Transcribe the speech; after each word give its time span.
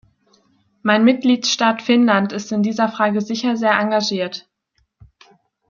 Mein 0.81 1.03
Mitgliedstaat 1.03 1.83
Finnland 1.83 2.33
ist 2.33 2.51
in 2.51 2.63
dieser 2.63 2.89
Frage 2.89 3.21
sicher 3.21 3.55
sehr 3.55 3.77
engagiert. 3.77 4.49